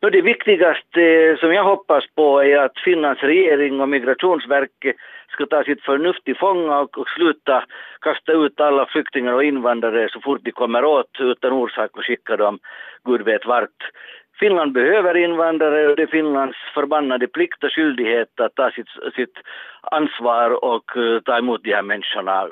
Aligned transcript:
Det 0.00 0.22
viktigaste 0.22 1.02
eh, 1.02 1.36
som 1.36 1.52
jag 1.52 1.64
hoppas 1.64 2.04
på 2.14 2.44
är 2.44 2.58
att 2.58 2.78
Finlands 2.84 3.22
regering 3.22 3.80
och 3.80 3.88
migrationsverket 3.88 4.96
ska 5.32 5.46
ta 5.46 5.64
sitt 5.64 5.82
förnuft 5.82 6.24
till 6.24 6.36
fånga 6.36 6.78
och, 6.78 6.98
och 6.98 7.08
sluta 7.08 7.64
kasta 8.00 8.32
ut 8.32 8.60
alla 8.60 8.86
flyktingar 8.86 9.32
och 9.32 9.44
invandrare 9.44 10.08
så 10.12 10.20
fort 10.20 10.40
de 10.42 10.50
kommer 10.50 10.84
åt 10.84 11.20
utan 11.20 11.52
orsak 11.52 11.96
och 11.96 12.04
skicka 12.04 12.36
dem 12.36 12.58
gud 13.04 13.22
vet 13.22 13.46
vart. 13.46 13.90
Finland 14.38 14.72
behöver 14.72 15.16
invandrare 15.16 15.88
och 15.88 15.96
det 15.96 16.02
är 16.02 16.06
Finlands 16.06 16.58
förbannade 16.74 17.26
plikt 17.26 17.64
och 17.64 17.72
skyldighet 17.72 18.40
att 18.40 18.54
ta 18.54 18.70
sitt, 18.70 18.88
sitt 19.16 19.38
ansvar 19.82 20.64
och 20.64 20.96
uh, 20.96 21.20
ta 21.20 21.38
emot 21.38 21.64
de 21.64 21.74
här 21.74 21.82
människorna. 21.82 22.48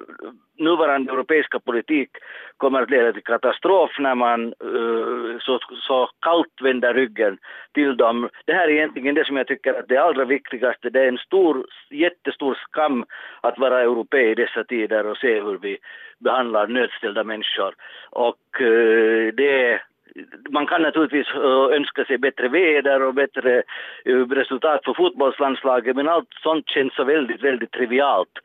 Nuvarande 0.59 1.13
europeiska 1.13 1.61
politik 1.61 2.11
kommer 2.57 2.83
att 2.83 2.91
leda 2.91 3.13
till 3.13 3.23
katastrof 3.23 3.91
när 3.99 4.15
man 4.15 4.55
uh, 4.65 5.39
så, 5.39 5.59
så 5.81 6.09
kallt 6.21 6.63
vänder 6.63 6.95
ryggen 6.95 7.39
till 7.75 7.97
dem. 7.97 8.29
Det 8.45 8.53
här 8.53 8.69
är 8.69 8.73
egentligen 8.73 9.15
det 9.15 9.27
som 9.27 9.37
jag 9.37 9.47
tycker 9.47 9.75
att 9.75 9.89
det 9.89 9.97
allra 9.97 10.25
viktigaste. 10.25 10.91
Det 10.91 11.01
är 11.01 11.09
en 11.09 11.19
stor, 11.19 11.67
jättestor 11.91 12.55
skam 12.55 13.05
att 13.41 13.59
vara 13.59 13.81
europé 13.81 14.31
i 14.31 14.35
dessa 14.35 14.65
tider 14.65 15.07
och 15.07 15.17
se 15.17 15.41
hur 15.41 15.59
vi 15.59 15.79
behandlar 16.19 16.67
nödställda 16.67 17.25
människor. 17.25 17.75
Och 18.11 18.61
uh, 18.61 19.33
det 19.35 19.81
man 20.51 20.67
kan 20.67 20.83
naturligtvis 20.83 21.35
önska 21.73 22.05
sig 22.05 22.19
bättre 22.19 22.49
väder 22.49 23.03
och 23.03 23.15
bättre 23.15 23.63
resultat 24.31 24.85
för 24.85 24.95
fotbollslandslaget 24.95 25.97
men 25.97 26.09
allt 26.09 26.29
sånt 26.43 26.69
känns 26.69 26.95
så 26.95 27.05
väldigt, 27.05 27.43
väldigt 27.43 27.73
trivialt 27.73 28.39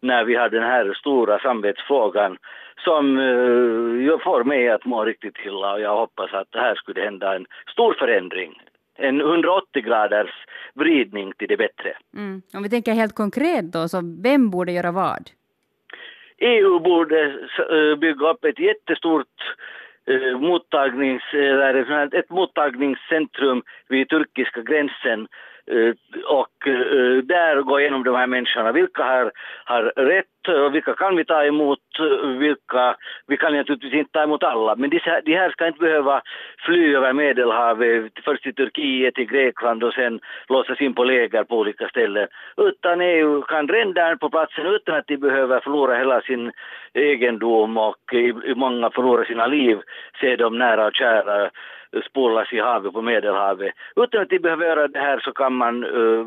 när 0.00 0.24
vi 0.24 0.34
har 0.34 0.48
den 0.48 0.62
här 0.62 0.94
stora 0.94 1.38
samvetsfrågan 1.38 2.36
som 2.84 3.18
uh, 3.18 4.18
får 4.18 4.44
mig 4.44 4.68
att 4.68 4.84
må 4.84 5.04
riktigt 5.04 5.36
illa 5.46 5.72
och 5.72 5.80
jag 5.80 5.96
hoppas 5.96 6.32
att 6.32 6.52
det 6.52 6.60
här 6.60 6.74
skulle 6.74 7.00
hända 7.00 7.36
en 7.36 7.46
stor 7.72 7.94
förändring 7.98 8.54
en 8.98 9.20
180 9.20 9.82
graders 9.82 10.30
vridning 10.74 11.32
till 11.38 11.48
det 11.48 11.56
bättre. 11.56 11.96
Mm. 12.16 12.42
Om 12.54 12.62
vi 12.62 12.70
tänker 12.70 12.92
helt 12.92 13.14
konkret 13.14 13.72
då, 13.72 13.88
så 13.88 14.00
vem 14.22 14.50
borde 14.50 14.72
göra 14.72 14.92
vad? 14.92 15.30
EU 16.38 16.78
borde 16.78 17.48
bygga 18.00 18.30
upp 18.30 18.44
ett 18.44 18.58
jättestort 18.58 19.56
Eh, 20.08 20.38
mottagnings, 20.38 21.22
eller 21.32 21.74
eh, 21.90 22.18
ett 22.18 22.30
mottagningscentrum 22.30 23.62
vid 23.88 24.08
turkiska 24.08 24.62
gränsen. 24.62 25.28
Eh, 25.70 25.94
och 26.24 26.66
eh, 26.66 27.16
där 27.22 27.62
gå 27.62 27.80
igenom 27.80 28.04
de 28.04 28.14
här 28.14 28.26
människorna. 28.26 28.72
Vilka 28.72 29.02
har, 29.04 29.32
har 29.64 29.82
rätt 29.82 30.26
och 30.48 30.74
vilka 30.74 30.94
kan 30.94 31.16
vi 31.16 31.24
ta 31.24 31.44
emot? 31.44 31.78
Vilka, 32.38 32.96
vi 33.26 33.36
kan 33.36 33.56
naturligtvis 33.56 33.94
inte 33.94 34.12
ta 34.12 34.22
emot 34.22 34.42
alla, 34.42 34.76
men 34.76 34.90
de, 34.90 35.00
de 35.24 35.34
här 35.34 35.50
ska 35.50 35.66
inte 35.66 35.78
behöva 35.80 36.22
fly 36.66 36.94
över 36.94 37.12
Medelhavet, 37.12 38.12
först 38.24 38.42
till 38.42 38.54
Turkiet, 38.54 39.14
till 39.14 39.30
Grekland 39.30 39.84
och 39.84 39.94
sen 39.94 40.20
låsas 40.48 40.80
in 40.80 40.94
på 40.94 41.04
läger 41.04 41.44
på 41.44 41.58
olika 41.58 41.88
ställen. 41.88 42.28
Utan 42.56 43.00
EU 43.00 43.42
kan 43.42 43.68
rända 43.68 44.16
på 44.16 44.30
platsen 44.30 44.66
utan 44.66 44.94
att 44.94 45.06
de 45.06 45.16
behöver 45.16 45.60
förlora 45.60 45.98
hela 45.98 46.20
sin 46.20 46.52
egendom 46.92 47.76
och 47.76 48.12
i, 48.12 48.34
i 48.44 48.54
många 48.54 48.90
förlora 48.90 49.24
sina 49.24 49.46
liv, 49.46 49.78
se 50.20 50.36
dem 50.36 50.58
nära 50.58 50.86
och 50.86 50.94
kära 50.94 51.50
spolas 52.10 52.52
i 52.52 52.58
havet 52.60 52.92
på 52.92 53.02
Medelhavet. 53.02 53.74
Utan 53.96 54.22
att 54.22 54.28
de 54.28 54.38
behöver 54.38 54.66
göra 54.66 54.88
det 54.88 54.98
här 54.98 55.18
så 55.18 55.32
kan 55.32 55.54
man 55.54 55.84
uh, 55.84 56.26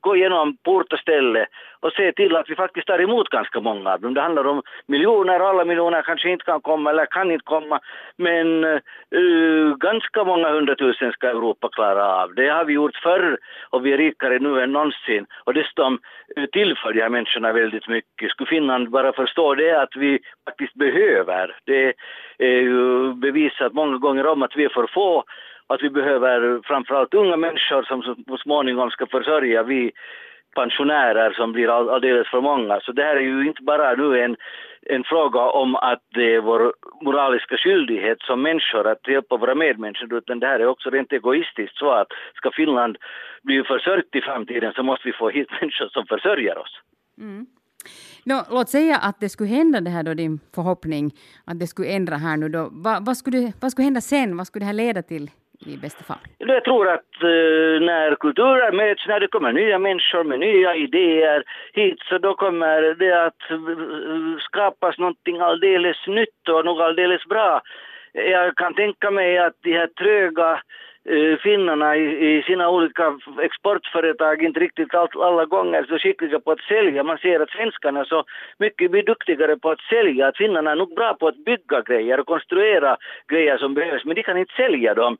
gå 0.00 0.16
igenom 0.16 0.56
port 0.56 0.92
och 0.92 0.98
ställe 0.98 1.46
och 1.84 1.92
se 1.92 2.12
till 2.12 2.36
att 2.36 2.50
vi 2.50 2.54
faktiskt 2.54 2.86
tar 2.86 3.00
emot 3.00 3.28
ganska 3.28 3.60
många 3.60 3.92
av 3.92 4.00
dem. 4.00 4.14
Det 4.14 4.20
handlar 4.20 4.46
om 4.46 4.62
miljoner 4.86 5.42
och 5.42 5.48
alla 5.48 5.64
miljoner 5.64 6.02
kanske 6.02 6.30
inte 6.30 6.44
kan 6.44 6.60
komma 6.60 6.90
eller 6.90 7.06
kan 7.06 7.30
inte 7.30 7.44
komma 7.44 7.80
men 8.16 8.64
uh, 8.64 9.76
ganska 9.76 10.24
många 10.24 10.50
hundratusen 10.50 11.12
ska 11.12 11.28
Europa 11.28 11.68
klara 11.68 12.04
av. 12.22 12.34
Det 12.34 12.48
har 12.48 12.64
vi 12.64 12.72
gjort 12.72 12.96
förr 12.96 13.38
och 13.70 13.86
vi 13.86 13.92
är 13.92 13.98
rikare 13.98 14.38
nu 14.38 14.62
än 14.62 14.72
någonsin 14.72 15.26
och 15.44 15.54
dessutom 15.54 15.98
eh, 16.36 16.42
uh, 16.42 16.48
tillför 16.48 16.92
de 16.92 17.00
här 17.00 17.08
människorna 17.08 17.52
väldigt 17.52 17.88
mycket. 17.88 18.30
Skulle 18.30 18.48
Finland 18.48 18.90
bara 18.90 19.12
förstå 19.12 19.54
det 19.54 19.82
att 19.82 19.96
vi 19.96 20.18
faktiskt 20.44 20.74
behöver. 20.74 21.56
Det 21.64 21.94
är 22.38 22.60
ju 22.60 23.12
bevisat 23.14 23.72
många 23.72 23.96
gånger 23.98 24.26
om 24.26 24.42
att 24.42 24.56
vi 24.56 24.64
är 24.64 24.68
för 24.68 24.86
få 24.86 25.24
att 25.66 25.82
vi 25.82 25.90
behöver 25.90 26.60
framförallt 26.64 27.14
unga 27.14 27.36
människor 27.36 27.82
som 27.82 28.02
så 28.02 28.36
småningom 28.36 28.90
ska 28.90 29.06
försörja 29.06 29.62
vi 29.62 29.92
pensionärer 30.54 31.30
som 31.32 31.52
blir 31.52 31.68
alldeles 31.94 32.28
för 32.28 32.40
många. 32.40 32.80
Så 32.80 32.92
det 32.92 33.02
här 33.02 33.16
är 33.16 33.20
ju 33.20 33.46
inte 33.46 33.62
bara 33.62 33.94
nu 33.94 34.20
en, 34.20 34.36
en 34.82 35.04
fråga 35.04 35.40
om 35.40 35.76
att 35.76 36.02
det 36.14 36.34
är 36.34 36.40
vår 36.40 36.72
moraliska 37.00 37.56
skyldighet 37.56 38.18
som 38.20 38.42
människor 38.42 38.86
att 38.86 39.08
hjälpa 39.08 39.36
våra 39.36 39.54
medmänniskor 39.54 40.14
utan 40.14 40.40
det 40.40 40.46
här 40.46 40.60
är 40.60 40.66
också 40.66 40.90
rent 40.90 41.12
egoistiskt 41.12 41.76
så 41.76 41.90
att 41.90 42.08
ska 42.34 42.50
Finland 42.50 42.96
bli 43.42 43.62
försörjt 43.62 44.16
i 44.16 44.20
framtiden 44.20 44.72
så 44.76 44.82
måste 44.82 45.08
vi 45.08 45.12
få 45.12 45.28
hit 45.30 45.48
människor 45.60 45.88
som 45.88 46.06
försörjer 46.06 46.58
oss. 46.58 46.80
Mm. 47.18 47.46
No, 48.24 48.34
låt 48.50 48.68
säga 48.68 48.96
att 48.96 49.20
det 49.20 49.28
skulle 49.28 49.50
hända 49.50 49.80
det 49.80 49.90
här 49.90 50.02
då, 50.02 50.14
din 50.14 50.40
förhoppning, 50.54 51.10
att 51.44 51.60
det 51.60 51.66
skulle 51.66 51.88
ändra 51.88 52.16
här 52.16 52.36
nu 52.36 52.48
då. 52.48 52.68
Va, 52.72 52.98
vad, 53.00 53.16
skulle, 53.16 53.52
vad 53.60 53.70
skulle 53.72 53.84
hända 53.84 54.00
sen? 54.00 54.36
Vad 54.36 54.46
skulle 54.46 54.62
det 54.62 54.66
här 54.66 54.72
leda 54.72 55.02
till 55.02 55.30
i 55.66 55.76
bästa 55.76 56.04
fall? 56.04 56.22
Jag 56.38 56.64
tror 56.64 56.88
att 56.88 57.22
eh, 57.22 57.80
när 57.90 58.14
kulturer 58.14 58.72
möts, 58.72 59.06
när 59.06 59.20
det 59.20 59.28
kommer 59.28 59.52
nya 59.52 59.78
människor 59.78 60.24
med 60.24 60.38
nya 60.38 60.74
idéer 60.74 61.44
hit, 61.72 61.98
så 62.08 62.18
då 62.18 62.34
kommer 62.34 62.94
det 62.94 63.24
att 63.26 63.50
eh, 63.50 64.38
skapas 64.38 64.98
någonting 64.98 65.40
alldeles 65.40 66.06
nytt 66.06 66.48
och 66.48 66.64
något 66.64 66.82
alldeles 66.82 67.24
bra. 67.24 67.62
Jag 68.12 68.56
kan 68.56 68.74
tänka 68.74 69.10
mig 69.10 69.38
att 69.38 69.54
de 69.62 69.72
här 69.72 69.86
tröga 69.86 70.60
eh, 71.08 71.38
finnarna 71.38 71.96
i, 71.96 72.42
sina 72.46 72.70
olika 72.70 73.18
exportföretag 73.42 74.42
inte 74.42 74.60
riktigt 74.60 74.94
all, 74.94 75.08
alla 75.14 75.44
gånger 75.44 75.84
så 75.88 75.98
skickliga 75.98 76.40
på 76.40 76.50
att 76.52 76.60
sälja. 76.60 77.02
Man 77.02 77.18
ser 77.18 77.40
att 77.40 77.50
svenskarna 77.50 78.04
så 78.04 78.24
mycket 78.58 78.90
blir 78.90 79.02
duktigare 79.02 79.56
på 79.56 79.70
att 79.70 79.80
sälja. 79.80 80.26
Att 80.28 80.36
finnarna 80.36 80.70
är 80.70 80.76
nog 80.76 80.94
bra 80.94 81.14
på 81.14 81.28
att 81.28 81.44
bygga 81.44 81.80
grejer 81.80 82.20
och 82.20 82.26
konstruera 82.26 82.96
grejer 83.28 83.58
som 83.58 83.74
behövs, 83.74 84.04
men 84.04 84.14
de 84.14 84.22
kan 84.22 84.38
inte 84.38 84.54
sälja 84.54 84.94
dem. 84.94 85.16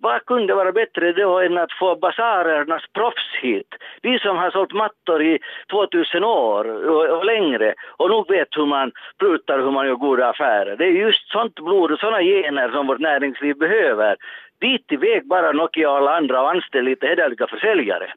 Vad 0.00 0.24
kunde 0.24 0.54
vara 0.54 0.72
bättre 0.72 1.12
då 1.12 1.40
än 1.40 1.58
att 1.58 1.72
få 1.72 1.96
basarernas 1.96 2.82
proffs 2.94 3.34
hit? 3.42 3.74
Vi 4.02 4.18
som 4.18 4.36
har 4.36 4.50
sålt 4.50 4.72
mattor 4.72 5.22
i 5.22 5.38
2000 5.70 6.24
år 6.24 6.88
och, 6.88 7.18
och 7.18 7.24
längre 7.24 7.74
och 7.96 8.10
nog 8.10 8.28
vet 8.28 8.48
hur 8.56 8.66
man 8.66 8.92
prutar 9.18 9.58
hur 9.58 9.70
man 9.70 9.86
gör 9.86 9.94
goda 9.94 10.28
affärer. 10.28 10.76
Det 10.76 10.84
är 10.84 10.90
just 10.90 11.28
sånt 11.30 11.54
blod 11.54 11.92
och 11.92 11.98
såna 11.98 12.22
gener 12.22 12.68
som 12.68 12.86
vårt 12.86 13.00
näringsliv 13.00 13.56
behöver 13.56 14.16
dit 14.60 14.92
iväg 14.92 15.28
bara 15.28 15.52
Nokia 15.52 15.90
och 15.90 15.96
alla 15.96 16.16
andra 16.16 16.42
och 16.42 16.50
anställ 16.50 16.84
lite 16.84 17.06
hederliga 17.06 17.46
försäljare. 17.46 18.14